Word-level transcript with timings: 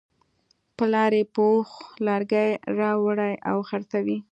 پلار 0.77 1.11
یې 1.19 1.23
په 1.33 1.41
اوښ 1.51 1.69
لرګي 2.07 2.49
راوړي 2.79 3.33
او 3.49 3.57
خرڅوي. 3.69 4.17